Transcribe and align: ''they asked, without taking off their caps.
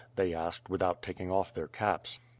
''they 0.15 0.33
asked, 0.33 0.67
without 0.67 1.03
taking 1.03 1.29
off 1.29 1.53
their 1.53 1.67
caps. 1.67 2.17